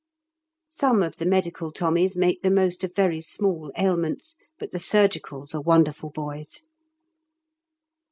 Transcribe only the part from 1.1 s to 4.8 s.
the medical Tommies make the most of very small ailments, but the